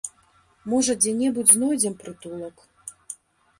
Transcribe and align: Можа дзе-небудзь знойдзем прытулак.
Можа 0.73 0.95
дзе-небудзь 1.01 1.53
знойдзем 1.57 1.93
прытулак. 2.01 2.67